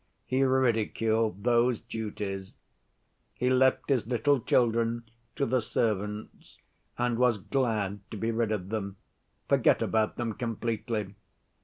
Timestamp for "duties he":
1.81-3.51